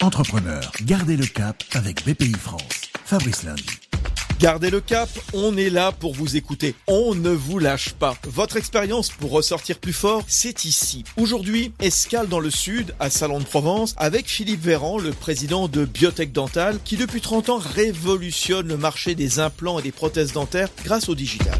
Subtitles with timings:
[0.00, 2.62] Entrepreneur, gardez le cap avec BPI France.
[3.04, 3.66] Fabrice Lundi.
[4.38, 6.76] Gardez le cap, on est là pour vous écouter.
[6.86, 8.14] On ne vous lâche pas.
[8.22, 11.02] Votre expérience pour ressortir plus fort, c'est ici.
[11.16, 15.84] Aujourd'hui, escale dans le sud, à Salon de Provence, avec Philippe Véran, le président de
[15.84, 20.68] Biotech Dental, qui depuis 30 ans révolutionne le marché des implants et des prothèses dentaires
[20.84, 21.58] grâce au digital.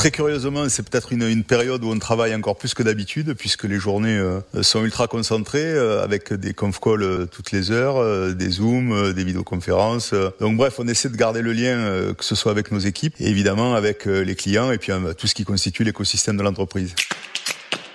[0.00, 3.64] Très curieusement, c'est peut-être une, une, période où on travaille encore plus que d'habitude, puisque
[3.64, 8.34] les journées euh, sont ultra concentrées, euh, avec des conf calls euh, toutes les heures,
[8.34, 10.14] des zooms, des vidéoconférences.
[10.40, 13.28] Donc bref, on essaie de garder le lien, que ce soit avec nos équipes, et
[13.28, 16.94] évidemment avec les clients, et puis tout ce qui constitue l'écosystème de l'entreprise.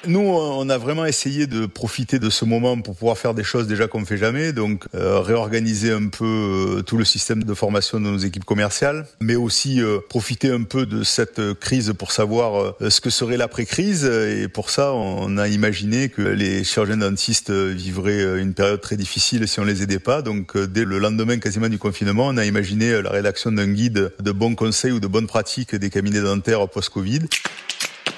[0.07, 3.67] Nous, on a vraiment essayé de profiter de ce moment pour pouvoir faire des choses
[3.67, 7.53] déjà qu'on ne fait jamais, donc euh, réorganiser un peu euh, tout le système de
[7.53, 12.11] formation de nos équipes commerciales, mais aussi euh, profiter un peu de cette crise pour
[12.11, 14.05] savoir ce que serait l'après-crise.
[14.05, 19.47] Et pour ça, on a imaginé que les chirurgiens dentistes vivraient une période très difficile
[19.47, 20.21] si on les aidait pas.
[20.21, 24.31] Donc dès le lendemain quasiment du confinement, on a imaginé la rédaction d'un guide de
[24.31, 27.21] bons conseils ou de bonnes pratiques des cabinets dentaires post-Covid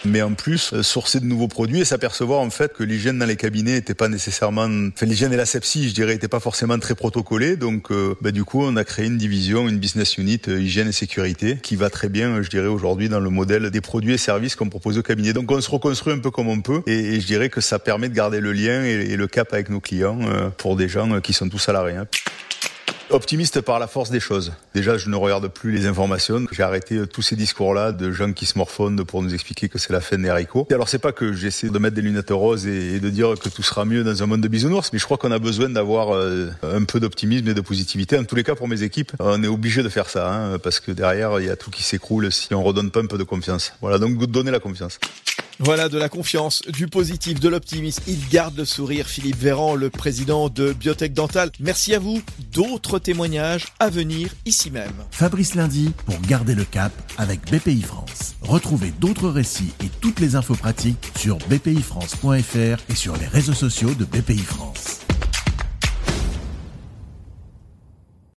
[0.07, 3.25] mais en plus euh, sourcer de nouveaux produits et s'apercevoir en fait que l'hygiène dans
[3.25, 6.95] les cabinets n'était pas nécessairement, enfin l'hygiène et l'asepsie, je dirais, n'étaient pas forcément très
[6.95, 7.55] protocolés.
[7.55, 10.87] Donc, euh, bah, du coup, on a créé une division, une business unit euh, hygiène
[10.87, 14.17] et sécurité qui va très bien, je dirais, aujourd'hui dans le modèle des produits et
[14.17, 15.33] services qu'on propose au cabinet.
[15.33, 18.09] Donc, on se reconstruit un peu comme on peut et, je dirais que ça permet
[18.09, 20.19] de garder le lien et, le cap avec nos clients
[20.57, 21.95] pour des gens qui sont tous salariés.
[21.95, 22.07] Hein.
[23.09, 24.51] Optimiste par la force des choses.
[24.75, 26.45] Déjà, je ne regarde plus les informations.
[26.51, 29.79] J'ai arrêté euh, tous ces discours-là de gens qui se morfondent pour nous expliquer que
[29.79, 30.67] c'est la fin des haricots.
[30.71, 33.63] Alors, c'est pas que j'essaie de mettre des lunettes roses et, de dire que tout
[33.63, 36.49] sera mieux dans un monde de bisounours, mais je crois qu'on a besoin d'avoir euh,
[36.63, 38.17] un peu d'optimisme et de positivité.
[38.17, 40.81] En tous les cas, pour mes équipes, on est obligé de faire ça, hein, parce
[40.81, 43.23] que derrière, il y a tout qui s'écroule si on redonne pas un peu de
[43.23, 43.71] confiance.
[43.79, 44.99] Voilà, donc donner la confiance.
[45.59, 48.03] Voilà de la confiance, du positif, de l'optimisme.
[48.07, 51.51] Il garde le sourire, Philippe Véran, le président de Biotech Dental.
[51.59, 52.21] Merci à vous.
[52.53, 54.93] D'autres témoignages à venir ici même.
[55.09, 58.35] Fabrice Lundi pour garder le cap avec BPI France.
[58.41, 63.93] Retrouvez d'autres récits et toutes les infos pratiques sur bpifrance.fr et sur les réseaux sociaux
[63.95, 64.76] de BPI France.